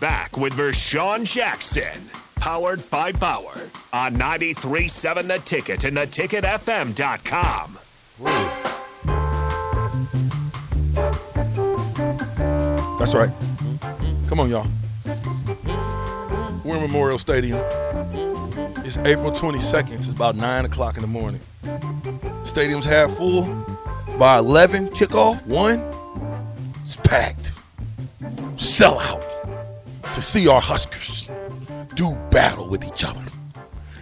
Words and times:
Back 0.00 0.36
with 0.36 0.52
Vershawn 0.52 1.24
Jackson. 1.24 2.10
Powered 2.34 2.88
by 2.90 3.12
Bauer 3.12 3.70
on 3.94 4.14
93.7 4.16 5.26
The 5.26 5.38
Ticket 5.38 5.84
and 5.84 5.96
theticketfm.com. 5.96 7.78
That's 12.98 13.14
right. 13.14 13.30
Come 14.28 14.40
on, 14.40 14.50
y'all. 14.50 14.66
We're 16.62 16.76
in 16.76 16.82
Memorial 16.82 17.18
Stadium. 17.18 17.58
It's 18.84 18.98
April 18.98 19.32
22nd. 19.32 19.92
It's 19.92 20.08
about 20.08 20.36
9 20.36 20.66
o'clock 20.66 20.96
in 20.96 21.00
the 21.02 21.08
morning. 21.08 21.40
Stadium's 22.44 22.84
half 22.84 23.16
full. 23.16 23.44
By 24.18 24.38
11, 24.38 24.90
kickoff, 24.90 25.44
1. 25.46 26.74
It's 26.84 26.96
packed. 26.96 27.52
Sell 28.56 28.98
out 28.98 29.35
to 30.16 30.22
see 30.22 30.48
our 30.48 30.62
Huskers 30.62 31.28
do 31.94 32.14
battle 32.30 32.66
with 32.66 32.82
each 32.82 33.04
other. 33.04 33.22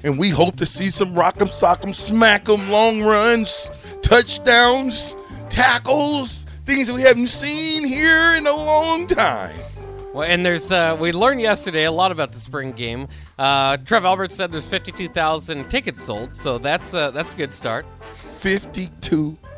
And 0.04 0.16
we 0.16 0.30
hope 0.30 0.54
to 0.58 0.64
see 0.64 0.88
some 0.88 1.12
rock'em 1.12 1.48
sock'em 1.48 1.90
smack'em 1.90 2.68
long 2.70 3.02
runs, 3.02 3.68
touchdowns, 4.00 5.16
tackles, 5.50 6.46
things 6.66 6.86
that 6.86 6.94
we 6.94 7.02
haven't 7.02 7.26
seen 7.26 7.84
here 7.84 8.34
in 8.36 8.46
a 8.46 8.54
long 8.54 9.08
time. 9.08 9.56
Well, 10.12 10.22
and 10.22 10.46
there's 10.46 10.70
uh, 10.70 10.96
we 11.00 11.10
learned 11.10 11.40
yesterday 11.40 11.82
a 11.82 11.90
lot 11.90 12.12
about 12.12 12.30
the 12.30 12.38
spring 12.38 12.70
game. 12.70 13.08
Uh, 13.36 13.78
Trev 13.78 14.04
Alberts 14.04 14.36
said 14.36 14.52
there's 14.52 14.66
52,000 14.66 15.68
tickets 15.68 16.04
sold, 16.04 16.32
so 16.32 16.58
that's 16.58 16.94
uh, 16.94 17.10
that's 17.10 17.34
a 17.34 17.36
good 17.36 17.52
start. 17.52 17.86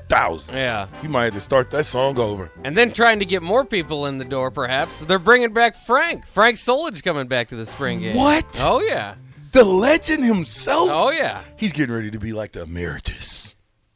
52,000. 0.08 0.54
Yeah, 0.54 0.88
You 1.02 1.08
might 1.08 1.24
have 1.24 1.34
to 1.34 1.40
start 1.40 1.70
that 1.72 1.84
song 1.86 2.18
over. 2.18 2.50
and 2.64 2.76
then 2.76 2.92
trying 2.92 3.18
to 3.20 3.24
get 3.24 3.42
more 3.42 3.64
people 3.64 4.06
in 4.06 4.18
the 4.18 4.24
door, 4.24 4.50
perhaps 4.50 5.00
they're 5.00 5.18
bringing 5.18 5.52
back 5.52 5.76
Frank. 5.76 6.26
Frank 6.26 6.56
Solich 6.56 7.02
coming 7.02 7.26
back 7.28 7.48
to 7.48 7.56
the 7.56 7.66
spring 7.66 8.00
game. 8.00 8.16
What? 8.16 8.44
Oh 8.62 8.80
yeah, 8.80 9.16
The 9.52 9.64
legend 9.64 10.24
himself? 10.24 10.88
oh 10.92 11.10
yeah. 11.10 11.42
He's 11.56 11.72
getting 11.72 11.94
ready 11.94 12.10
to 12.10 12.18
be 12.18 12.32
like 12.32 12.52
the 12.52 12.62
emeritus. 12.62 13.54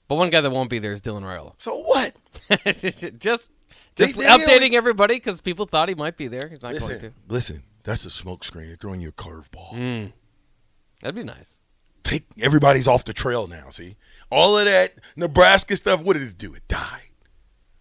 But 0.09 0.17
one 0.17 0.31
guy 0.31 0.41
that 0.41 0.51
won't 0.51 0.71
be 0.71 0.81
there 0.81 0.93
is 0.93 1.01
Dylan 1.01 1.23
Raiola. 1.23 1.55
So 1.59 1.77
what? 1.83 2.15
just 2.79 3.19
just 3.19 3.49
they 3.97 4.07
updating 4.07 4.65
only- 4.65 4.77
everybody 4.77 5.15
because 5.15 5.41
people 5.41 5.67
thought 5.67 5.89
he 5.89 5.95
might 5.95 6.17
be 6.17 6.27
there. 6.27 6.49
He's 6.49 6.63
not 6.63 6.71
going 6.73 6.83
Listen, 6.83 6.99
to. 7.01 7.13
listen. 7.29 7.63
That's 7.83 8.05
a 8.05 8.11
smoke 8.11 8.45
screen. 8.45 8.67
They're 8.67 8.77
throwing 8.77 9.01
you 9.01 9.09
a 9.09 9.13
curveball. 9.13 9.73
Mm. 9.73 10.13
That'd 11.01 11.15
be 11.15 11.25
nice. 11.25 11.63
Take 12.05 12.25
everybody's 12.41 12.87
off 12.87 13.05
the 13.05 13.13
trail 13.15 13.47
now. 13.47 13.71
See, 13.71 13.97
all 14.31 14.59
of 14.59 14.65
that 14.65 14.95
Nebraska 15.17 15.77
stuff. 15.77 16.01
What 16.03 16.15
did 16.15 16.23
it 16.23 16.39
do? 16.39 16.55
It 16.55 16.67
died. 16.69 17.11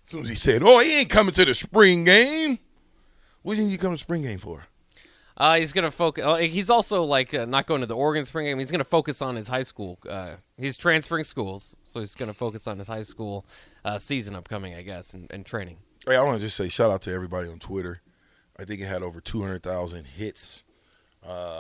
As 0.06 0.12
soon 0.12 0.24
as 0.24 0.30
he 0.30 0.36
said, 0.36 0.64
"Oh, 0.64 0.80
he 0.80 1.02
ain't 1.02 1.10
coming 1.10 1.34
to 1.36 1.46
the 1.46 1.54
spring 1.54 2.04
game." 2.04 2.60
What 3.42 3.58
did 3.58 3.70
you 3.70 3.78
come 3.78 3.94
to 3.94 3.98
spring 3.98 4.24
game 4.24 4.40
for? 4.40 4.66
Uh, 5.38 5.58
he's 5.58 5.72
gonna 5.72 5.92
focus. 5.92 6.26
Uh, 6.26 6.36
he's 6.36 6.70
also 6.70 7.04
like 7.04 7.34
uh, 7.34 7.46
not 7.46 7.66
going 7.66 7.80
to 7.80 7.88
the 7.88 7.96
Oregon 7.96 8.26
spring 8.26 8.46
game. 8.48 8.60
He's 8.60 8.72
gonna 8.72 8.84
focus 8.84 9.22
on 9.22 9.36
his 9.36 9.48
high 9.48 9.64
school. 9.64 9.98
Uh, 10.08 10.36
he's 10.58 10.78
transferring 10.78 11.24
schools, 11.24 11.78
so 11.82 12.02
he's 12.02 12.16
gonna 12.16 12.34
focus 12.34 12.68
on 12.68 12.78
his 12.78 12.88
high 12.88 13.04
school 13.04 13.46
uh, 13.86 13.98
season 13.98 14.36
upcoming, 14.36 14.74
I 14.74 14.82
guess, 14.82 15.14
and, 15.14 15.32
and 15.32 15.46
training. 15.46 15.78
Hey, 16.06 16.18
I 16.18 16.24
want 16.24 16.40
to 16.40 16.46
just 16.46 16.58
say 16.58 16.68
shout 16.68 16.92
out 16.92 17.02
to 17.04 17.14
everybody 17.14 17.48
on 17.48 17.60
Twitter. 17.60 18.02
I 18.58 18.66
think 18.66 18.82
it 18.82 18.88
had 18.88 19.04
over 19.04 19.22
200,000 19.22 20.06
hits 20.06 20.66
uh, 21.26 21.59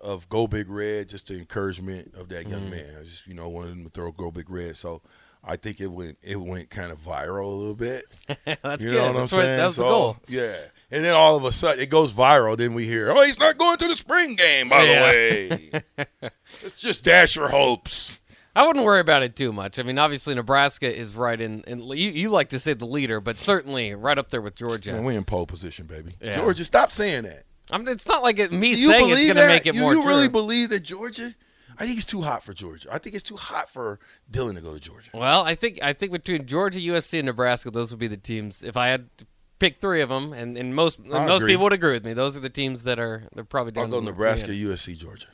of 0.00 0.28
Go 0.28 0.46
Big 0.46 0.68
Red, 0.68 1.08
just 1.08 1.28
the 1.28 1.34
encouragement 1.38 2.14
of 2.14 2.28
that 2.30 2.48
young 2.48 2.62
mm. 2.62 2.70
man. 2.70 2.96
I 3.00 3.04
just, 3.04 3.26
you 3.26 3.34
know, 3.34 3.48
wanted 3.48 3.72
him 3.72 3.84
to 3.84 3.90
throw 3.90 4.12
Go 4.12 4.30
Big 4.30 4.48
Red. 4.50 4.76
So 4.76 5.02
I 5.44 5.56
think 5.56 5.80
it 5.80 5.88
went 5.88 6.18
it 6.22 6.36
went 6.40 6.70
kind 6.70 6.92
of 6.92 6.98
viral 6.98 7.44
a 7.44 7.56
little 7.56 7.74
bit. 7.74 8.04
That's 8.62 8.84
You 8.84 8.90
good. 8.90 8.96
know 8.98 9.02
what 9.02 9.08
I'm 9.08 9.14
That's 9.14 9.32
what- 9.32 9.40
saying? 9.42 9.56
that 9.58 9.66
was 9.66 9.76
the 9.76 9.82
goal. 9.84 10.16
Yeah. 10.28 10.56
And 10.92 11.04
then 11.04 11.14
all 11.14 11.36
of 11.36 11.44
a 11.44 11.52
sudden 11.52 11.80
it 11.80 11.88
goes 11.88 12.12
viral. 12.12 12.56
Then 12.56 12.74
we 12.74 12.84
hear, 12.84 13.10
oh, 13.12 13.22
he's 13.22 13.38
not 13.38 13.58
going 13.58 13.76
to 13.78 13.86
the 13.88 13.96
spring 13.96 14.34
game, 14.34 14.68
by 14.68 14.82
Yeah. 14.82 15.08
the 15.48 15.82
way. 15.98 16.10
Let's 16.62 16.80
just 16.80 17.04
dash 17.04 17.36
your 17.36 17.48
hopes. 17.48 18.18
I 18.56 18.66
wouldn't 18.66 18.84
worry 18.84 19.00
about 19.00 19.22
it 19.22 19.36
too 19.36 19.52
much. 19.52 19.78
I 19.78 19.84
mean, 19.84 19.96
obviously 19.98 20.34
Nebraska 20.34 20.92
is 20.92 21.14
right 21.14 21.40
in. 21.40 21.62
in 21.68 21.78
you, 21.86 22.10
you 22.10 22.28
like 22.30 22.48
to 22.48 22.58
say 22.58 22.74
the 22.74 22.84
leader, 22.86 23.20
but 23.20 23.38
certainly 23.38 23.94
right 23.94 24.18
up 24.18 24.30
there 24.30 24.42
with 24.42 24.56
Georgia. 24.56 24.92
Man, 24.92 25.04
we 25.04 25.14
in 25.14 25.24
pole 25.24 25.46
position, 25.46 25.86
baby. 25.86 26.16
Yeah. 26.20 26.34
Georgia, 26.36 26.64
stop 26.64 26.90
saying 26.90 27.22
that. 27.22 27.44
I 27.70 27.78
mean, 27.78 27.88
it's 27.88 28.06
not 28.06 28.22
like 28.22 28.38
it, 28.38 28.52
me 28.52 28.68
you 28.70 28.88
saying 28.88 29.10
it's 29.10 29.24
going 29.24 29.36
to 29.36 29.46
make 29.46 29.66
it 29.66 29.74
you, 29.74 29.80
more 29.80 29.94
you 29.94 30.02
true. 30.02 30.10
really 30.10 30.28
believe 30.28 30.70
that 30.70 30.80
Georgia? 30.80 31.34
I 31.78 31.86
think 31.86 31.96
it's 31.96 32.06
too 32.06 32.20
hot 32.20 32.44
for 32.44 32.52
Georgia. 32.52 32.88
I 32.92 32.98
think 32.98 33.14
it's 33.14 33.24
too 33.24 33.36
hot 33.36 33.70
for 33.70 33.98
Dylan 34.30 34.54
to 34.54 34.60
go 34.60 34.74
to 34.74 34.80
Georgia. 34.80 35.10
Well, 35.14 35.42
I 35.42 35.54
think 35.54 35.82
I 35.82 35.92
think 35.92 36.12
between 36.12 36.46
Georgia, 36.46 36.78
USC, 36.78 37.18
and 37.18 37.26
Nebraska, 37.26 37.70
those 37.70 37.90
would 37.90 38.00
be 38.00 38.06
the 38.06 38.18
teams. 38.18 38.62
If 38.62 38.76
I 38.76 38.88
had 38.88 39.16
to 39.18 39.26
pick 39.58 39.80
three 39.80 40.02
of 40.02 40.10
them, 40.10 40.32
and, 40.32 40.58
and 40.58 40.74
most 40.74 40.98
and 40.98 41.08
most 41.08 41.42
agree. 41.42 41.54
people 41.54 41.64
would 41.64 41.72
agree 41.72 41.92
with 41.92 42.04
me, 42.04 42.12
those 42.12 42.36
are 42.36 42.40
the 42.40 42.50
teams 42.50 42.84
that 42.84 42.98
are 42.98 43.24
they're 43.34 43.44
probably 43.44 43.72
down. 43.72 43.84
I'll 43.84 43.90
go 43.90 44.00
Nebraska. 44.00 44.48
USC, 44.48 44.96
Georgia. 44.96 45.28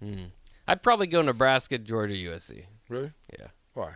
Hmm. 0.00 0.26
I'd 0.68 0.82
probably 0.82 1.06
go 1.06 1.22
Nebraska, 1.22 1.78
Georgia, 1.78 2.14
USC. 2.14 2.66
Really? 2.88 3.12
Yeah, 3.38 3.46
Why? 3.72 3.94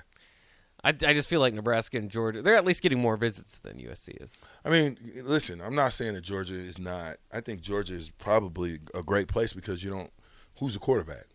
I, 0.85 0.89
I 0.89 1.15
just 1.15 1.29
feel 1.29 1.41
like 1.41 1.55
Nebraska 1.55 1.97
and 1.97 2.11
Georgia 2.11 2.43
they're 2.43 2.57
at 2.57 2.65
least 2.65 2.83
getting 2.83 2.99
more 2.99 3.17
visits 3.17 3.59
than 3.59 3.77
USC 3.77 4.21
is. 4.21 4.37
I 4.65 4.71
mean, 4.71 4.99
listen, 5.23 5.61
I'm 5.61 5.75
not 5.75 5.93
saying 5.93 6.15
that 6.15 6.23
Georgia 6.23 6.55
is 6.55 6.79
not. 6.79 7.19
I 7.33 7.41
think 7.41 7.61
Georgia 7.61 7.95
is 7.95 8.11
probably 8.11 8.81
a 8.95 9.03
great 9.03 9.29
place 9.29 9.53
because 9.53 9.85
you 9.85 9.91
don't. 9.91 10.11
Who's 10.59 10.75
the 10.75 10.81
quarterback? 10.81 11.27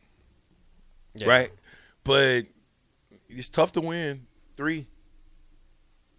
Yeah. 1.15 1.27
Right? 1.27 1.51
But 2.03 2.47
it's 3.29 3.49
tough 3.49 3.71
to 3.73 3.81
win 3.81 4.27
three. 4.55 4.87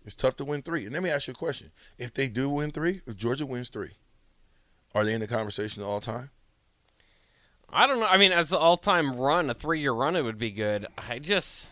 It's 0.05 0.17
tough 0.17 0.37
to 0.37 0.45
win 0.45 0.63
three. 0.63 0.85
And 0.85 0.95
let 0.95 1.03
me 1.03 1.11
ask 1.11 1.29
you 1.29 1.33
a 1.33 1.37
question. 1.37 1.71
If 1.99 2.15
they 2.15 2.29
do 2.29 2.49
win 2.49 2.71
three, 2.71 3.03
if 3.07 3.15
Georgia 3.15 3.45
wins 3.45 3.69
three, 3.69 3.93
are 4.95 5.05
they 5.05 5.13
in 5.13 5.21
the 5.21 5.27
conversation 5.27 5.83
all 5.83 6.01
time? 6.01 6.31
I 7.71 7.87
don't 7.87 8.01
know. 8.01 8.07
I 8.07 8.17
mean, 8.17 8.33
as 8.33 8.53
an 8.53 8.59
all-time 8.59 9.17
run, 9.17 9.51
a 9.51 9.55
three-year 9.55 9.93
run, 9.93 10.17
it 10.17 10.23
would 10.23 10.39
be 10.39 10.51
good. 10.51 10.87
I 10.97 11.19
just, 11.19 11.69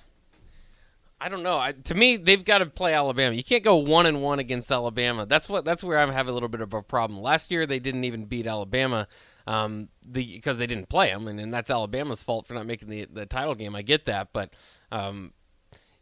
I 1.19 1.31
don't 1.31 1.43
know. 1.43 1.57
I, 1.59 1.73
to 1.73 1.95
me, 1.95 2.17
they've 2.19 2.45
got 2.45 2.59
to 2.59 2.67
play 2.67 2.93
Alabama. 2.93 3.35
You 3.35 3.45
can't 3.45 3.65
go 3.65 3.77
one 3.77 4.05
and 4.05 4.21
one 4.21 4.39
against 4.39 4.71
Alabama. 4.71 5.25
That's 5.25 5.49
what. 5.49 5.65
That's 5.65 5.83
where 5.83 5.99
I'm 5.99 6.11
having 6.11 6.31
a 6.31 6.35
little 6.35 6.49
bit 6.49 6.61
of 6.61 6.75
a 6.75 6.83
problem. 6.83 7.21
Last 7.21 7.51
year, 7.51 7.67
they 7.67 7.79
didn't 7.79 8.05
even 8.05 8.27
beat 8.27 8.47
Alabama, 8.47 9.09
um, 9.47 9.89
the 10.05 10.25
because 10.25 10.59
they 10.59 10.67
didn't 10.67 10.91
play 10.91 11.09
them, 11.09 11.27
and, 11.27 11.41
and 11.41 11.53
that's 11.53 11.71
Alabama's 11.71 12.23
fault 12.23 12.47
for 12.47 12.53
not 12.53 12.67
making 12.67 12.91
the 12.91 13.07
the 13.11 13.25
title 13.25 13.55
game. 13.55 13.75
I 13.75 13.83
get 13.83 14.07
that, 14.07 14.29
but. 14.33 14.53
Um, 14.93 15.33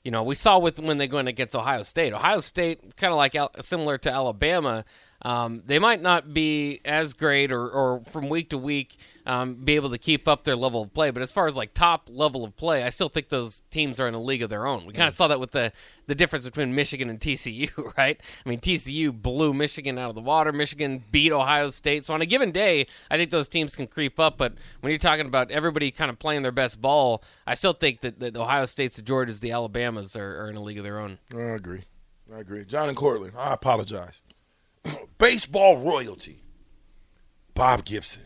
you 0.02 0.10
know, 0.10 0.22
we 0.22 0.34
saw 0.34 0.58
with 0.58 0.78
when 0.78 0.98
they 0.98 1.08
went 1.08 1.28
against 1.28 1.56
Ohio 1.56 1.82
State. 1.82 2.12
Ohio 2.12 2.40
State, 2.40 2.94
kind 2.96 3.10
of 3.10 3.16
like 3.16 3.34
similar 3.62 3.96
to 3.96 4.12
Alabama, 4.12 4.84
um, 5.24 5.62
they 5.64 5.78
might 5.78 6.02
not 6.02 6.34
be 6.34 6.80
as 6.84 7.14
great 7.14 7.50
or, 7.50 7.68
or 7.68 8.02
from 8.10 8.28
week 8.28 8.50
to 8.50 8.58
week 8.58 8.96
um, 9.26 9.54
be 9.54 9.76
able 9.76 9.90
to 9.90 9.98
keep 9.98 10.28
up 10.28 10.44
their 10.44 10.56
level 10.56 10.82
of 10.82 10.92
play. 10.92 11.10
But 11.10 11.22
as 11.22 11.32
far 11.32 11.46
as 11.46 11.56
like 11.56 11.72
top 11.72 12.08
level 12.12 12.44
of 12.44 12.54
play, 12.56 12.82
I 12.82 12.90
still 12.90 13.08
think 13.08 13.30
those 13.30 13.62
teams 13.70 13.98
are 13.98 14.06
in 14.06 14.14
a 14.14 14.20
league 14.20 14.42
of 14.42 14.50
their 14.50 14.66
own. 14.66 14.84
We 14.84 14.92
kind 14.92 15.08
of 15.08 15.14
saw 15.14 15.28
that 15.28 15.40
with 15.40 15.52
the 15.52 15.72
the 16.06 16.14
difference 16.14 16.44
between 16.44 16.74
Michigan 16.74 17.08
and 17.08 17.18
TCU, 17.18 17.94
right? 17.96 18.20
I 18.44 18.48
mean, 18.48 18.60
TCU 18.60 19.10
blew 19.10 19.54
Michigan 19.54 19.98
out 19.98 20.10
of 20.10 20.14
the 20.14 20.20
water. 20.20 20.52
Michigan 20.52 21.02
beat 21.10 21.32
Ohio 21.32 21.70
State. 21.70 22.04
So 22.04 22.12
on 22.12 22.20
a 22.20 22.26
given 22.26 22.52
day, 22.52 22.86
I 23.10 23.16
think 23.16 23.30
those 23.30 23.48
teams 23.48 23.74
can 23.74 23.86
creep 23.86 24.20
up. 24.20 24.36
But 24.36 24.54
when 24.80 24.90
you're 24.90 24.98
talking 24.98 25.26
about 25.26 25.50
everybody 25.50 25.90
kind 25.90 26.10
of 26.10 26.18
playing 26.18 26.42
their 26.42 26.52
best 26.52 26.82
ball, 26.82 27.22
I 27.46 27.54
still 27.54 27.72
think 27.72 28.02
that 28.02 28.20
the 28.20 28.38
Ohio 28.38 28.66
States, 28.66 28.96
the 28.96 29.02
Georgias, 29.02 29.40
the 29.40 29.52
Alabamas 29.52 30.14
are, 30.16 30.42
are 30.42 30.50
in 30.50 30.56
a 30.56 30.62
league 30.62 30.78
of 30.78 30.84
their 30.84 30.98
own. 30.98 31.18
I 31.34 31.40
agree. 31.40 31.84
I 32.34 32.40
agree. 32.40 32.64
John 32.64 32.88
and 32.88 32.96
Cortland, 32.96 33.34
I 33.36 33.54
apologize. 33.54 34.20
Baseball 35.24 35.78
royalty. 35.78 36.42
Bob 37.54 37.86
Gibson. 37.86 38.24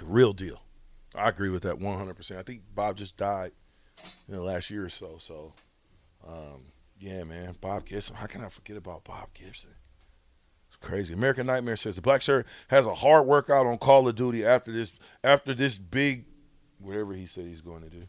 The 0.00 0.04
real 0.04 0.32
deal. 0.32 0.60
I 1.14 1.28
agree 1.28 1.48
with 1.48 1.62
that 1.62 1.78
100%. 1.78 2.36
I 2.36 2.42
think 2.42 2.62
Bob 2.74 2.96
just 2.96 3.16
died 3.16 3.52
in 4.26 4.34
the 4.34 4.42
last 4.42 4.68
year 4.68 4.84
or 4.84 4.88
so. 4.88 5.18
So, 5.20 5.52
um, 6.26 6.72
yeah, 6.98 7.22
man. 7.22 7.54
Bob 7.60 7.86
Gibson. 7.86 8.16
How 8.16 8.26
can 8.26 8.42
I 8.42 8.48
forget 8.48 8.76
about 8.76 9.04
Bob 9.04 9.28
Gibson? 9.32 9.70
It's 10.66 10.76
crazy. 10.76 11.14
American 11.14 11.46
Nightmare 11.46 11.76
says 11.76 11.94
the 11.94 12.02
black 12.02 12.20
shirt 12.20 12.48
has 12.66 12.84
a 12.84 12.94
hard 12.96 13.24
workout 13.24 13.66
on 13.66 13.78
Call 13.78 14.08
of 14.08 14.16
Duty 14.16 14.44
after 14.44 14.72
this 14.72 14.92
after 15.22 15.54
this 15.54 15.78
big 15.78 16.24
whatever 16.80 17.14
he 17.14 17.26
said 17.26 17.46
he's 17.46 17.60
going 17.60 17.82
to 17.82 17.90
do. 17.90 18.08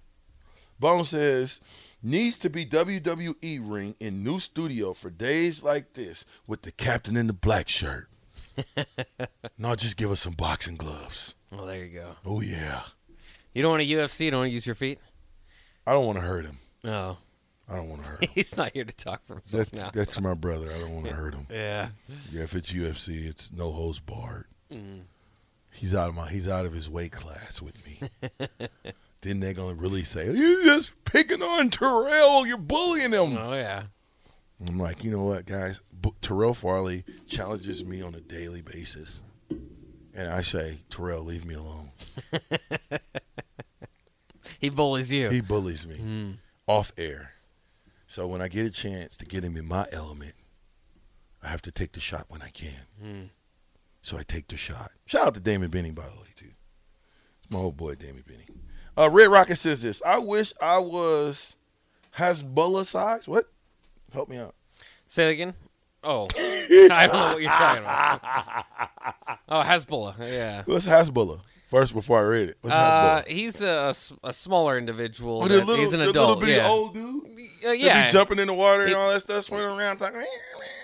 Bone 0.80 1.06
says 1.06 1.60
needs 2.04 2.36
to 2.38 2.50
be 2.50 2.66
WWE 2.66 3.60
ring 3.62 3.96
in 4.00 4.24
new 4.24 4.40
studio 4.40 4.94
for 4.94 5.10
days 5.10 5.64
like 5.64 5.94
this 5.94 6.26
with 6.46 6.62
the 6.64 6.72
captain 6.72 7.18
in 7.18 7.28
the 7.28 7.34
black 7.34 7.68
shirt. 7.68 8.10
no, 9.58 9.76
just 9.76 9.98
give 9.98 10.12
us 10.12 10.22
some 10.22 10.34
boxing 10.34 10.76
gloves. 10.76 11.36
Well, 11.52 11.66
there 11.68 11.84
you 11.86 11.94
go. 12.00 12.16
Oh 12.26 12.42
yeah. 12.42 12.82
You 13.54 13.62
don't 13.62 13.72
want 13.72 13.84
a 13.84 13.86
UFC? 13.86 14.30
Don't 14.32 14.40
want 14.42 14.50
to 14.50 14.54
use 14.54 14.66
your 14.66 14.76
feet? 14.76 15.00
I 15.86 15.94
don't 15.94 16.06
want 16.06 16.18
to 16.18 16.24
hurt 16.26 16.46
him. 16.46 16.60
No. 16.84 17.18
I 17.70 17.76
don't 17.76 17.90
want 17.90 18.04
to 18.04 18.10
hurt 18.10 18.24
him. 18.24 18.30
He's 18.34 18.56
not 18.58 18.72
here 18.74 18.84
to 18.86 18.96
talk 18.96 19.22
for 19.26 19.36
himself 19.36 19.70
That's, 19.72 19.74
now. 19.74 19.92
that's 19.94 20.20
my 20.20 20.34
brother. 20.34 20.72
I 20.74 20.80
don't 20.80 20.94
want 20.94 21.08
to 21.08 21.14
hurt 21.14 21.34
him. 21.34 21.48
yeah. 21.52 21.90
Yeah, 22.32 22.44
if 22.44 22.56
it's 22.56 22.72
UFC, 22.72 23.28
it's 23.28 23.52
no 23.52 23.72
holds 23.72 24.00
barred. 24.00 24.46
Mm. 24.72 25.02
He's 25.72 25.94
out 25.94 26.10
of 26.10 26.16
my. 26.16 26.30
He's 26.30 26.48
out 26.48 26.66
of 26.66 26.74
his 26.74 26.90
weight 26.90 27.12
class 27.12 27.62
with 27.62 27.76
me. 27.86 28.00
then 29.22 29.40
they're 29.40 29.54
gonna 29.54 29.76
really 29.76 30.04
say, 30.04 30.32
"You're 30.32 30.64
just 30.64 30.92
picking 31.06 31.42
on 31.42 31.70
Terrell. 31.70 32.46
You're 32.46 32.58
bullying 32.58 33.12
him." 33.12 33.38
Oh, 33.38 33.54
yeah. 33.54 33.84
I'm 34.66 34.80
like, 34.80 35.04
you 35.04 35.12
know 35.12 35.24
what, 35.24 35.46
guys? 35.46 35.82
B- 36.02 36.14
Terrell 36.22 36.54
Farley 36.54 37.04
challenges 37.28 37.86
me 37.86 38.02
on 38.02 38.16
a 38.16 38.22
daily 38.22 38.62
basis. 38.62 39.22
and 40.16 40.30
I 40.30 40.42
say, 40.42 40.80
Terrell, 40.90 41.24
leave 41.24 41.46
me 41.46 41.54
alone. 41.54 41.92
He 44.60 44.70
bullies 44.70 45.14
you. 45.14 45.30
He 45.30 45.42
bullies 45.42 45.86
me 45.86 45.96
hmm. 45.96 46.32
off 46.66 46.92
air. 46.98 47.34
So 48.08 48.28
when 48.28 48.42
I 48.42 48.48
get 48.48 48.66
a 48.66 48.70
chance 48.70 49.18
to 49.18 49.26
get 49.26 49.44
him 49.44 49.58
in 49.58 49.68
my 49.68 49.88
element, 49.92 50.34
I 51.44 51.48
have 51.50 51.62
to 51.64 51.72
take 51.72 51.92
the 51.92 52.00
shot 52.00 52.26
when 52.30 52.42
I 52.42 52.50
can. 52.50 52.80
Hmm. 53.02 53.24
So 54.02 54.18
I 54.18 54.24
take 54.24 54.48
the 54.48 54.58
shot. 54.58 54.92
Shout 55.06 55.28
out 55.28 55.34
to 55.36 55.40
Damon 55.40 55.70
Benning, 55.70 55.94
by 55.94 56.04
the 56.04 56.16
way, 56.16 56.30
too. 56.36 56.52
It's 57.42 57.52
my 57.52 57.60
old 57.60 57.78
boy, 57.78 57.96
Damon 57.96 58.24
Benning. 58.26 58.48
Uh, 58.98 59.10
Red 59.10 59.28
Rocket 59.30 59.56
says 59.58 59.82
this. 59.82 60.02
I 60.06 60.18
wish 60.18 60.54
I 60.62 60.80
was 60.80 61.56
Hasbulla 62.18 62.86
size. 62.86 63.28
What? 63.28 63.46
Help 64.14 64.30
me 64.30 64.38
out. 64.38 64.56
Say 65.08 65.30
it 65.30 65.34
again. 65.34 65.54
Oh, 66.04 66.28
I 66.38 67.08
don't 67.08 67.14
know 67.20 67.34
what 67.34 67.42
you're 67.42 67.52
talking 67.52 67.84
about. 67.84 68.66
Oh, 69.50 69.62
Hasbulla. 69.64 70.18
Yeah. 70.20 70.64
What's 70.66 70.86
Hasbulla? 70.86 71.40
First, 71.70 71.94
before 71.94 72.20
I 72.20 72.24
read 72.24 72.50
it. 72.50 72.58
What's 72.62 72.76
Uh, 72.76 73.24
Hasbulla? 73.24 73.28
he's 73.28 73.62
a, 73.62 73.96
a 74.24 74.34
smaller 74.34 74.78
individual. 74.78 75.44
Oh, 75.44 75.48
that- 75.48 75.66
little, 75.66 75.76
he's 75.76 75.94
an 75.94 76.00
the 76.00 76.10
adult. 76.10 76.30
little 76.40 76.42
bitty 76.42 76.54
yeah. 76.54 76.68
old 76.68 76.94
dude. 76.94 77.24
Uh, 77.66 77.72
yeah. 77.72 78.06
be 78.08 78.12
jumping 78.12 78.40
in 78.40 78.48
the 78.48 78.54
water 78.54 78.84
and 78.84 78.94
all 78.96 79.10
that 79.10 79.22
stuff, 79.22 79.44
swimming 79.46 79.66
around, 79.68 79.98
talking. 79.98 80.22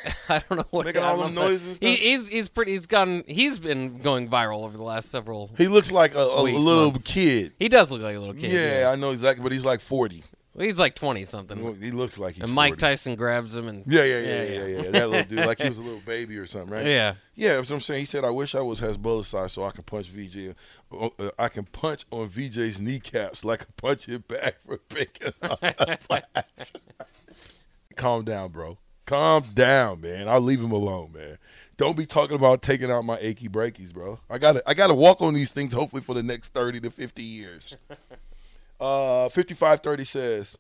I 0.29 0.39
don't 0.49 0.57
know 0.57 0.65
what 0.71 0.85
Making 0.85 1.01
I 1.03 1.07
all 1.11 1.23
them 1.23 1.33
noises 1.33 1.77
he, 1.79 1.95
he's 1.95 2.27
he's 2.27 2.49
pretty. 2.49 2.71
He's 2.73 2.85
gone. 2.85 3.23
He's 3.27 3.59
been 3.59 3.99
going 3.99 4.29
viral 4.29 4.63
over 4.65 4.75
the 4.77 4.83
last 4.83 5.09
several. 5.09 5.51
He 5.57 5.67
looks 5.67 5.91
like 5.91 6.15
a, 6.15 6.19
a 6.19 6.43
Weeks, 6.43 6.63
little 6.63 6.91
months. 6.91 7.03
kid. 7.03 7.53
He 7.59 7.69
does 7.69 7.91
look 7.91 8.01
like 8.01 8.15
a 8.15 8.19
little 8.19 8.33
kid. 8.35 8.51
yeah. 8.51 8.89
I 8.89 8.95
know 8.95 9.11
exactly, 9.11 9.43
but 9.43 9.51
he's 9.51 9.65
like 9.65 9.79
forty. 9.81 10.23
Well, 10.55 10.67
he's 10.67 10.79
like 10.79 10.93
twenty 10.93 11.23
something. 11.23 11.81
He 11.81 11.89
looks 11.89 12.17
like 12.19 12.35
he's 12.35 12.43
And 12.43 12.51
Mike 12.53 12.73
40. 12.73 12.79
Tyson 12.81 13.15
grabs 13.15 13.55
him 13.55 13.67
and 13.67 13.83
Yeah, 13.87 14.03
yeah, 14.03 14.19
yeah, 14.19 14.43
Yeah, 14.43 14.43
yeah, 14.43 14.65
yeah. 14.83 14.91
That 14.91 15.09
little 15.09 15.25
dude, 15.37 15.45
like 15.47 15.59
he 15.59 15.67
was 15.67 15.79
a 15.79 15.81
little 15.81 16.01
baby 16.05 16.37
or 16.37 16.45
something, 16.45 16.69
right? 16.71 16.85
yeah. 16.85 17.15
Yeah, 17.33 17.55
that's 17.55 17.71
what 17.71 17.77
I'm 17.77 17.81
saying. 17.81 18.01
He 18.01 18.05
said, 18.05 18.23
"I 18.23 18.29
wish 18.29 18.53
I 18.53 18.61
was 18.61 18.79
Hasbulla 18.79 19.25
size 19.25 19.51
so 19.53 19.63
I 19.65 19.71
can 19.71 19.83
punch 19.83 20.09
VJ. 20.09 20.53
Uh, 20.91 21.09
uh, 21.17 21.31
I 21.39 21.47
can 21.47 21.63
punch 21.65 22.05
on 22.11 22.29
VJ's 22.29 22.79
kneecaps 22.79 23.43
like 23.43 23.63
a 23.63 23.71
punch 23.81 24.07
it 24.07 24.27
back 24.27 24.57
for 24.65 24.77
picking 24.77 25.33
up 25.41 25.59
the 25.59 25.97
flats." 26.01 26.71
Calm 27.95 28.23
down, 28.23 28.51
bro. 28.51 28.77
Calm 29.05 29.43
down, 29.53 30.01
man. 30.01 30.27
I'll 30.27 30.41
leave 30.41 30.61
him 30.61 30.71
alone, 30.71 31.11
man. 31.13 31.37
Don't 31.75 31.97
be 31.97 32.05
talking 32.05 32.35
about 32.35 32.61
taking 32.61 32.91
out 32.91 33.03
my 33.03 33.17
achy 33.19 33.47
breakies, 33.47 33.91
bro. 33.91 34.19
I 34.29 34.37
gotta, 34.37 34.63
I 34.65 34.73
gotta 34.73 34.93
walk 34.93 35.21
on 35.21 35.33
these 35.33 35.51
things 35.51 35.73
hopefully 35.73 36.01
for 36.01 36.13
the 36.13 36.23
next 36.23 36.49
thirty 36.49 36.79
to 36.81 36.89
fifty 36.91 37.23
years. 37.23 37.75
uh, 38.79 39.27
fifty-five 39.29 39.81
thirty 39.81 40.05
says, 40.05 40.57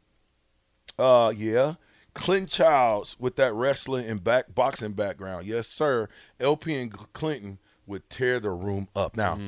uh, 0.97 1.31
yeah. 1.35 1.75
Clinton 2.13 2.47
Childs 2.47 3.15
with 3.19 3.37
that 3.37 3.53
wrestling 3.53 4.05
and 4.07 4.23
back 4.23 4.53
boxing 4.53 4.93
background. 4.93 5.47
Yes, 5.47 5.67
sir. 5.67 6.09
LP 6.39 6.75
and 6.75 6.91
Clinton 7.13 7.57
would 7.87 8.09
tear 8.09 8.39
the 8.39 8.51
room 8.51 8.87
up. 8.95 9.17
Now, 9.17 9.39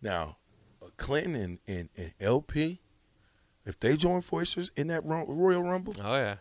now, 0.00 0.36
uh, 0.82 0.86
Clinton 0.96 1.34
and, 1.34 1.58
and, 1.66 1.88
and 1.96 2.12
LP, 2.20 2.80
if 3.66 3.80
they 3.80 3.96
join 3.96 4.22
forces 4.22 4.70
in 4.76 4.88
that 4.88 5.04
Royal 5.04 5.62
Rumble, 5.62 5.94
Oh 6.00 6.14
yeah. 6.14 6.36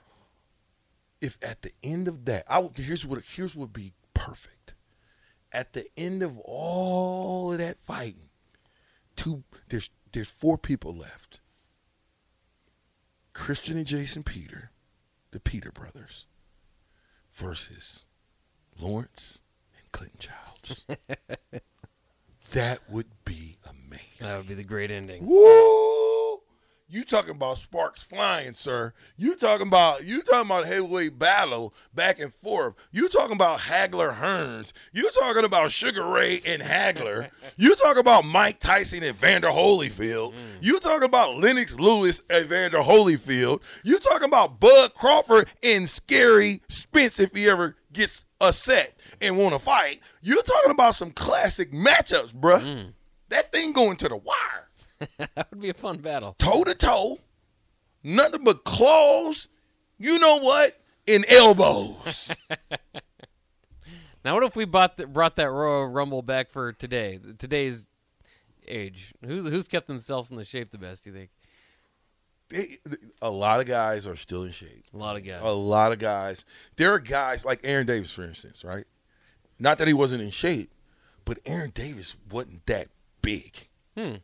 If 1.23 1.37
at 1.41 1.61
the 1.61 1.71
end 1.81 2.09
of 2.09 2.25
that, 2.25 2.43
I 2.49 2.59
would, 2.59 2.77
here's 2.77 3.05
what 3.05 3.23
here's 3.23 3.55
what 3.55 3.61
would 3.69 3.73
be 3.73 3.93
perfect. 4.13 4.75
At 5.53 5.71
the 5.71 5.85
end 5.95 6.21
of 6.21 6.37
all 6.39 7.53
of 7.53 7.59
that 7.59 7.77
fighting, 7.81 8.29
two 9.15 9.43
there's 9.69 9.89
there's 10.11 10.27
four 10.27 10.57
people 10.57 10.93
left. 10.93 11.39
Christian 13.31 13.77
and 13.77 13.87
Jason 13.87 14.23
Peter, 14.23 14.71
the 15.31 15.39
Peter 15.39 15.71
brothers, 15.71 16.25
versus 17.33 18.05
Lawrence 18.77 19.39
and 19.77 19.91
Clinton 19.93 20.19
Childs. 20.19 20.85
that 22.51 22.79
would 22.89 23.07
be 23.23 23.57
amazing. 23.67 24.07
That 24.19 24.37
would 24.37 24.47
be 24.47 24.53
the 24.55 24.63
great 24.63 24.91
ending. 24.91 25.25
Woo! 25.25 25.82
You 26.93 27.03
talking 27.03 27.31
about 27.31 27.57
sparks 27.57 28.03
flying, 28.03 28.53
sir. 28.53 28.93
You 29.17 29.35
talking 29.35 29.65
about 29.65 30.03
you 30.03 30.21
talking 30.21 30.45
about 30.45 30.67
heavyweight 30.67 31.17
battle 31.17 31.73
back 31.95 32.19
and 32.19 32.31
forth. 32.31 32.75
You 32.91 33.09
talking 33.09 33.35
about 33.35 33.61
Hagler 33.61 34.13
Hearns. 34.13 34.73
You 34.91 35.09
talking 35.09 35.43
about 35.43 35.71
Sugar 35.71 36.05
Ray 36.05 36.43
and 36.45 36.61
Hagler. 36.61 37.31
you 37.57 37.73
talking 37.73 37.99
about 37.99 38.25
Mike 38.25 38.59
Tyson 38.59 39.01
and 39.01 39.17
Vander 39.17 39.47
Holyfield. 39.47 40.33
Mm. 40.33 40.35
You 40.61 40.79
talking 40.79 41.05
about 41.05 41.37
Lennox 41.37 41.73
Lewis 41.73 42.21
and 42.29 42.45
Vander 42.45 42.81
Holyfield. 42.81 43.61
You 43.83 43.97
talking 43.97 44.27
about 44.27 44.59
Bud 44.59 44.93
Crawford 44.93 45.49
and 45.63 45.89
Scary 45.89 46.61
Spence 46.69 47.19
if 47.19 47.33
he 47.33 47.49
ever 47.49 47.75
gets 47.91 48.23
a 48.39 48.53
set 48.53 48.95
and 49.19 49.35
want 49.35 49.53
to 49.53 49.59
fight. 49.59 49.99
You're 50.21 50.43
talking 50.43 50.69
about 50.69 50.93
some 50.93 51.09
classic 51.09 51.71
matchups, 51.71 52.35
bruh. 52.35 52.61
Mm. 52.61 52.93
That 53.29 53.51
thing 53.51 53.73
going 53.73 53.97
to 53.97 54.09
the 54.09 54.15
wire 54.15 54.62
that 55.35 55.47
would 55.51 55.61
be 55.61 55.69
a 55.69 55.73
fun 55.73 55.97
battle. 55.97 56.35
toe 56.39 56.63
to 56.63 56.75
toe, 56.75 57.19
nothing 58.03 58.43
but 58.43 58.63
claws. 58.63 59.47
You 59.97 60.19
know 60.19 60.39
what? 60.39 60.79
In 61.07 61.25
elbows. 61.27 62.31
Now, 64.25 64.35
what 64.35 64.43
if 64.43 64.55
we 64.55 64.63
bought 64.65 64.95
the, 64.97 65.05
brought 65.05 65.35
that 65.35 65.51
Royal 65.51 65.85
Rumble 65.87 66.21
back 66.21 66.49
for 66.49 66.71
today, 66.71 67.19
today's 67.37 67.89
age? 68.67 69.13
Who's 69.25 69.45
who's 69.45 69.67
kept 69.67 69.87
themselves 69.87 70.31
in 70.31 70.37
the 70.37 70.45
shape 70.45 70.71
the 70.71 70.77
best? 70.77 71.03
Do 71.03 71.09
you 71.09 71.15
think? 71.17 71.29
They- 72.47 72.77
a 73.21 73.29
lot 73.29 73.59
of 73.59 73.65
guys 73.65 74.07
are 74.07 74.15
still 74.15 74.43
in 74.43 74.51
shape. 74.51 74.85
A 74.93 74.97
lot 74.97 75.17
of 75.17 75.25
guys. 75.25 75.41
A 75.43 75.49
lot 75.51 75.91
of 75.91 75.99
guys. 75.99 76.45
There 76.77 76.93
are 76.93 76.99
guys 76.99 77.43
like 77.43 77.59
Aaron 77.63 77.85
Davis, 77.85 78.11
for 78.11 78.23
instance, 78.23 78.63
right? 78.63 78.85
Not 79.59 79.77
that 79.79 79.87
he 79.87 79.93
wasn't 79.93 80.21
in 80.21 80.29
shape, 80.29 80.71
but 81.25 81.39
Aaron 81.45 81.71
Davis 81.73 82.15
wasn't 82.31 82.65
that 82.67 82.87
big. 83.21 83.67
Hmm. 83.97 84.15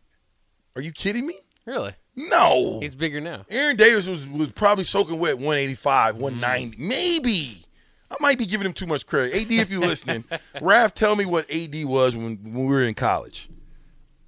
Are 0.75 0.81
you 0.81 0.91
kidding 0.91 1.25
me? 1.25 1.35
Really? 1.65 1.93
No. 2.15 2.79
He's 2.81 2.95
bigger 2.95 3.21
now. 3.21 3.45
Aaron 3.49 3.75
Davis 3.75 4.07
was 4.07 4.27
was 4.27 4.49
probably 4.49 4.83
soaking 4.83 5.19
wet 5.19 5.37
185, 5.37 6.17
190, 6.17 6.77
maybe. 6.77 7.65
I 8.11 8.15
might 8.19 8.37
be 8.39 8.45
giving 8.45 8.65
him 8.65 8.73
too 8.73 8.87
much 8.87 9.05
credit. 9.05 9.35
AD, 9.35 9.51
if 9.51 9.69
you're 9.69 9.81
listening, 9.81 10.23
Raph, 10.55 10.93
tell 10.93 11.15
me 11.15 11.25
what 11.25 11.49
AD 11.51 11.85
was 11.85 12.15
when, 12.15 12.37
when 12.43 12.65
we 12.65 12.73
were 12.73 12.83
in 12.83 12.95
college. 12.95 13.49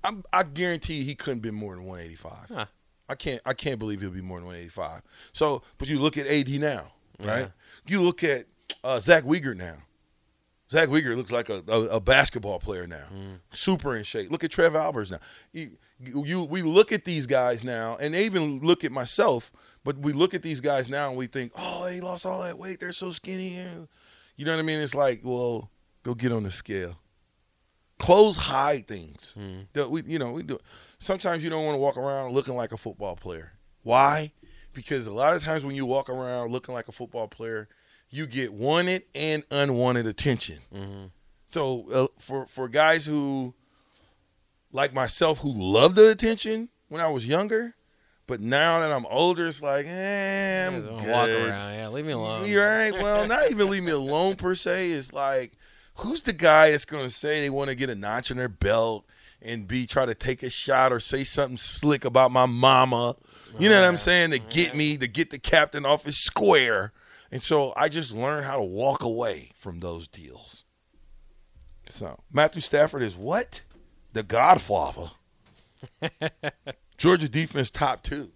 I'm, 0.03 0.23
I 0.31 0.43
guarantee 0.43 1.03
he 1.03 1.15
couldn't 1.15 1.39
be 1.39 1.51
more 1.51 1.75
than 1.75 1.85
185. 1.85 2.55
Huh. 2.55 2.65
I 3.09 3.15
can't. 3.15 3.41
I 3.45 3.53
can't 3.53 3.77
believe 3.77 4.01
he'll 4.01 4.09
be 4.09 4.21
more 4.21 4.37
than 4.37 4.47
185. 4.47 5.01
So, 5.33 5.63
but 5.77 5.89
you 5.89 5.99
look 5.99 6.17
at 6.17 6.27
AD 6.27 6.49
now, 6.49 6.91
right? 7.25 7.39
Yeah. 7.41 7.47
You 7.87 8.01
look 8.01 8.23
at 8.23 8.45
uh, 8.83 8.99
Zach 8.99 9.23
Wiegert 9.25 9.57
now. 9.57 9.77
Zach 10.71 10.87
Wiegert 10.87 11.17
looks 11.17 11.31
like 11.31 11.49
a, 11.49 11.61
a, 11.67 11.81
a 11.81 11.99
basketball 11.99 12.59
player 12.59 12.87
now, 12.87 13.05
super 13.51 13.97
in 13.97 14.03
shape. 14.03 14.31
Look 14.31 14.45
at 14.45 14.51
Trev 14.51 14.73
Alberts 14.73 15.11
now. 15.11 15.19
You, 15.51 15.71
you, 16.03 16.43
we 16.43 16.61
look 16.61 16.91
at 16.91 17.05
these 17.05 17.25
guys 17.27 17.63
now, 17.63 17.97
and 17.97 18.13
they 18.13 18.25
even 18.25 18.59
look 18.59 18.83
at 18.83 18.91
myself. 18.91 19.51
But 19.83 19.97
we 19.97 20.13
look 20.13 20.33
at 20.33 20.43
these 20.43 20.61
guys 20.61 20.89
now, 20.89 21.09
and 21.09 21.17
we 21.17 21.27
think, 21.27 21.51
"Oh, 21.55 21.85
they 21.85 22.01
lost 22.01 22.25
all 22.25 22.41
that 22.43 22.57
weight. 22.57 22.79
They're 22.79 22.93
so 22.93 23.11
skinny." 23.11 23.55
You 24.35 24.45
know 24.45 24.51
what 24.53 24.59
I 24.59 24.63
mean? 24.63 24.79
It's 24.79 24.95
like, 24.95 25.21
well, 25.23 25.69
go 26.03 26.13
get 26.13 26.31
on 26.31 26.43
the 26.43 26.51
scale. 26.51 26.97
Clothes 27.99 28.37
hide 28.37 28.87
things. 28.87 29.35
That 29.73 29.91
we, 29.91 30.01
you 30.03 30.17
know, 30.17 30.31
we 30.31 30.43
do. 30.43 30.57
Sometimes 30.99 31.43
you 31.43 31.49
don't 31.49 31.63
want 31.65 31.75
to 31.75 31.79
walk 31.79 31.97
around 31.97 32.33
looking 32.33 32.55
like 32.55 32.71
a 32.71 32.77
football 32.77 33.15
player. 33.15 33.51
Why? 33.83 34.31
Because 34.73 35.05
a 35.07 35.13
lot 35.13 35.35
of 35.35 35.43
times 35.43 35.65
when 35.65 35.75
you 35.75 35.85
walk 35.85 36.09
around 36.09 36.51
looking 36.51 36.73
like 36.73 36.87
a 36.87 36.91
football 36.91 37.27
player, 37.27 37.67
you 38.09 38.25
get 38.25 38.53
wanted 38.53 39.03
and 39.13 39.43
unwanted 39.51 40.07
attention. 40.07 40.59
So 41.45 41.89
uh, 41.91 42.07
for 42.19 42.45
for 42.47 42.67
guys 42.67 43.05
who 43.05 43.53
like 44.71 44.93
myself 44.93 45.39
who 45.39 45.51
loved 45.51 45.95
the 45.95 46.09
attention 46.09 46.69
when 46.89 47.01
I 47.01 47.07
was 47.09 47.27
younger, 47.27 47.75
but 48.27 48.39
now 48.39 48.79
that 48.79 48.91
I'm 48.91 49.05
older, 49.07 49.47
it's 49.47 49.61
like, 49.61 49.85
eh, 49.85 50.67
I'm 50.67 50.73
Yeah, 50.73 50.81
good. 51.01 51.11
walk 51.11 51.29
around. 51.29 51.73
Yeah, 51.75 51.87
leave 51.89 52.05
me 52.05 52.13
alone. 52.13 52.47
You're 52.47 52.65
right. 52.65 52.91
Well, 52.91 53.27
not 53.27 53.49
even 53.51 53.69
leave 53.69 53.83
me 53.83 53.91
alone 53.91 54.35
per 54.35 54.55
se. 54.55 54.91
It's 54.91 55.11
like, 55.11 55.53
who's 55.95 56.21
the 56.21 56.33
guy 56.33 56.71
that's 56.71 56.85
going 56.85 57.03
to 57.03 57.09
say 57.11 57.41
they 57.41 57.49
want 57.49 57.69
to 57.69 57.75
get 57.75 57.89
a 57.89 57.95
notch 57.95 58.31
in 58.31 58.37
their 58.37 58.49
belt 58.49 59.05
and 59.41 59.67
be 59.67 59.85
try 59.85 60.05
to 60.05 60.15
take 60.15 60.43
a 60.43 60.49
shot 60.49 60.93
or 60.93 60.99
say 60.99 61.23
something 61.23 61.57
slick 61.57 62.05
about 62.05 62.31
my 62.31 62.45
mama? 62.45 63.15
You 63.59 63.67
know 63.69 63.79
what 63.81 63.87
I'm 63.87 63.97
saying? 63.97 64.31
To 64.31 64.39
get 64.39 64.75
me, 64.75 64.97
to 64.97 65.07
get 65.07 65.29
the 65.29 65.39
captain 65.39 65.85
off 65.85 66.05
his 66.05 66.17
square. 66.23 66.93
And 67.31 67.41
so 67.43 67.73
I 67.75 67.89
just 67.89 68.13
learned 68.13 68.45
how 68.45 68.55
to 68.57 68.63
walk 68.63 69.03
away 69.03 69.51
from 69.55 69.81
those 69.81 70.07
deals. 70.07 70.63
So 71.89 72.19
Matthew 72.31 72.61
Stafford 72.61 73.03
is 73.03 73.15
what? 73.17 73.61
The 74.13 74.23
Godfather. 74.23 75.11
Georgia 76.97 77.29
defense 77.29 77.71
top 77.71 78.03
two. 78.03 78.31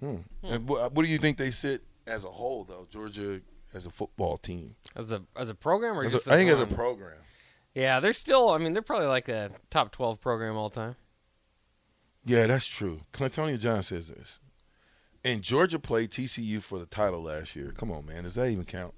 Hmm. 0.00 0.16
And 0.42 0.68
what, 0.68 0.92
what 0.92 1.02
do 1.04 1.08
you 1.08 1.18
think 1.18 1.38
they 1.38 1.50
sit 1.50 1.82
as 2.06 2.24
a 2.24 2.28
whole, 2.28 2.64
though? 2.64 2.86
Georgia 2.90 3.40
as 3.74 3.86
a 3.86 3.90
football 3.90 4.38
team. 4.38 4.76
As 4.94 5.12
a 5.12 5.22
as 5.36 5.48
a 5.48 5.54
program 5.54 5.98
or 5.98 6.04
As 6.04 6.14
a- 6.14 6.16
just 6.18 6.28
I 6.28 6.36
think 6.36 6.50
as 6.50 6.60
a 6.60 6.66
program. 6.66 7.18
Yeah, 7.74 8.00
they're 8.00 8.12
still. 8.12 8.50
I 8.50 8.58
mean, 8.58 8.72
they're 8.72 8.82
probably 8.82 9.08
like 9.08 9.28
a 9.28 9.50
top 9.70 9.92
twelve 9.92 10.20
program 10.20 10.56
all 10.56 10.70
time. 10.70 10.96
Yeah, 12.24 12.46
that's 12.46 12.66
true. 12.66 13.02
Clintonia 13.12 13.58
John 13.58 13.82
says 13.82 14.08
this. 14.08 14.38
And 15.24 15.42
Georgia 15.42 15.78
played 15.78 16.10
TCU 16.10 16.62
for 16.62 16.78
the 16.78 16.86
title 16.86 17.22
last 17.22 17.56
year. 17.56 17.72
Come 17.76 17.90
on, 17.90 18.06
man. 18.06 18.24
Does 18.24 18.36
that 18.36 18.48
even 18.50 18.64
count? 18.64 18.94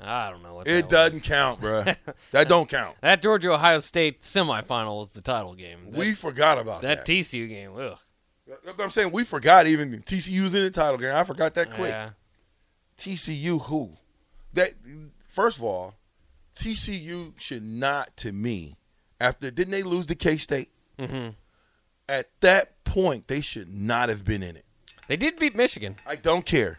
I 0.00 0.30
don't 0.30 0.42
know 0.42 0.54
what 0.54 0.66
It 0.66 0.88
doesn't 0.88 1.14
was. 1.20 1.22
count, 1.22 1.60
bruh. 1.60 1.96
that 2.32 2.48
don't 2.48 2.68
count. 2.68 2.96
That 3.00 3.22
Georgia 3.22 3.52
Ohio 3.52 3.78
State 3.78 4.22
semifinal 4.22 4.98
was 4.98 5.10
the 5.10 5.20
title 5.20 5.54
game. 5.54 5.90
That, 5.90 5.98
we 5.98 6.14
forgot 6.14 6.58
about 6.58 6.82
that 6.82 7.06
that. 7.06 7.12
TCU 7.12 7.48
game. 7.48 7.72
Ugh. 7.78 7.96
I'm 8.78 8.90
saying 8.90 9.12
we 9.12 9.24
forgot 9.24 9.66
even 9.66 10.02
TCU's 10.02 10.54
in 10.54 10.62
the 10.62 10.70
title 10.70 10.98
game. 10.98 11.14
I 11.14 11.24
forgot 11.24 11.54
that 11.54 11.70
quick. 11.70 11.90
Yeah. 11.92 12.10
TCU 12.98 13.60
who? 13.62 13.92
That 14.52 14.74
first 15.26 15.58
of 15.58 15.64
all, 15.64 15.94
TCU 16.56 17.32
should 17.38 17.62
not 17.62 18.16
to 18.18 18.32
me 18.32 18.76
after 19.20 19.50
didn't 19.50 19.72
they 19.72 19.82
lose 19.82 20.06
to 20.06 20.14
K 20.14 20.36
State? 20.36 20.70
hmm 20.98 21.28
At 22.08 22.28
that 22.40 22.84
point, 22.84 23.28
they 23.28 23.40
should 23.40 23.72
not 23.72 24.08
have 24.08 24.24
been 24.24 24.42
in 24.42 24.56
it. 24.56 24.64
They 25.08 25.16
did 25.16 25.38
beat 25.38 25.54
Michigan. 25.56 25.96
I 26.06 26.16
don't 26.16 26.44
care. 26.46 26.78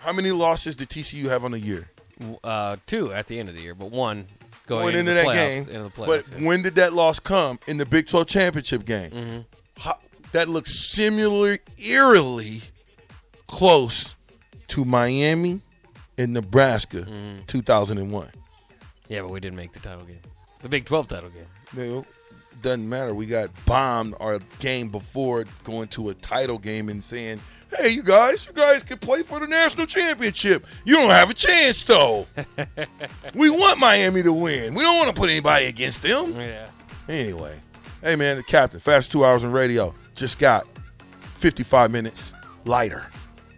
How 0.00 0.12
many 0.12 0.30
losses 0.30 0.76
did 0.76 0.88
TCU 0.90 1.24
have 1.26 1.44
on 1.44 1.52
the 1.52 1.60
year? 1.60 1.88
Uh, 2.44 2.76
two 2.86 3.12
at 3.12 3.26
the 3.26 3.38
end 3.38 3.48
of 3.48 3.54
the 3.54 3.62
year, 3.62 3.74
but 3.74 3.90
one 3.90 4.26
going, 4.66 4.94
Going 4.94 4.96
into, 4.96 4.98
into 4.98 5.10
the 5.12 5.14
that 5.14 5.26
playoffs, 5.26 5.66
game. 5.66 5.74
Into 5.76 5.82
the 5.84 5.90
playoffs, 5.90 6.06
but 6.30 6.40
yeah. 6.40 6.46
when 6.46 6.62
did 6.62 6.74
that 6.76 6.92
loss 6.92 7.18
come? 7.20 7.58
In 7.66 7.76
the 7.78 7.86
Big 7.86 8.06
12 8.08 8.26
championship 8.26 8.84
game. 8.84 9.10
Mm-hmm. 9.10 9.38
How, 9.78 9.98
that 10.32 10.48
looks 10.48 10.74
similar, 10.74 11.58
eerily 11.78 12.62
close 13.46 14.14
to 14.68 14.84
Miami 14.84 15.60
and 16.18 16.32
Nebraska, 16.34 16.98
Mm-hmm. 16.98 17.42
2001. 17.46 18.30
yeah, 19.08 19.22
but 19.22 19.30
we 19.30 19.40
didn't 19.40 19.56
make 19.56 19.72
the 19.72 19.80
title 19.80 20.04
game. 20.04 20.20
The 20.62 20.68
Big 20.68 20.84
Twelve 20.84 21.08
title 21.08 21.30
game. 21.30 21.46
Well, 21.74 22.04
doesn't 22.60 22.86
matter. 22.86 23.14
We 23.14 23.24
got 23.24 23.48
bombed 23.64 24.14
our 24.20 24.38
game 24.58 24.90
before 24.90 25.46
going 25.64 25.88
to 25.88 26.10
a 26.10 26.14
title 26.14 26.58
game 26.58 26.90
and 26.90 27.02
saying, 27.02 27.40
"Hey, 27.76 27.90
you 27.90 28.02
guys, 28.02 28.46
you 28.46 28.52
guys 28.52 28.82
can 28.82 28.98
play 28.98 29.22
for 29.22 29.40
the 29.40 29.46
national 29.46 29.86
championship. 29.86 30.66
You 30.84 30.96
don't 30.96 31.10
have 31.10 31.30
a 31.30 31.34
chance, 31.34 31.82
though. 31.82 32.26
we 33.34 33.50
want 33.50 33.78
Miami 33.78 34.22
to 34.22 34.32
win. 34.32 34.74
We 34.74 34.82
don't 34.82 34.96
want 34.96 35.14
to 35.14 35.18
put 35.18 35.30
anybody 35.30 35.66
against 35.66 36.02
them." 36.02 36.34
Yeah. 36.34 36.68
Anyway, 37.08 37.58
hey 38.02 38.16
man, 38.16 38.36
the 38.36 38.42
captain, 38.42 38.80
fast 38.80 39.10
two 39.10 39.24
hours 39.24 39.42
in 39.42 39.52
radio, 39.52 39.94
just 40.14 40.38
got 40.38 40.66
55 41.36 41.90
minutes 41.90 42.32
lighter, 42.64 43.06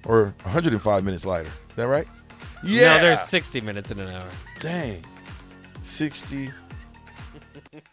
or 0.06 0.34
105 0.42 1.04
minutes 1.04 1.26
lighter. 1.26 1.48
Is 1.48 1.76
that 1.76 1.88
right? 1.88 2.06
Yeah. 2.64 2.96
No, 2.96 3.02
there's 3.02 3.22
60 3.22 3.60
minutes 3.60 3.90
in 3.90 3.98
an 3.98 4.08
hour. 4.08 4.28
dang 4.60 5.04
60. 5.84 6.50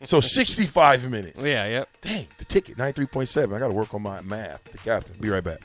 So 0.04 0.20
65 0.20 1.10
minutes. 1.10 1.44
Yeah. 1.44 1.68
Yep. 1.68 1.90
Dang, 2.02 2.28
the 2.38 2.46
ticket, 2.46 2.78
93.7. 2.78 3.56
I 3.56 3.60
got 3.60 3.68
to 3.68 3.74
work 3.74 3.94
on 3.94 4.02
my 4.02 4.22
math. 4.22 4.64
The 4.66 4.78
captain. 4.78 5.16
Be 5.20 5.30
right 5.30 5.44
back. 5.44 5.60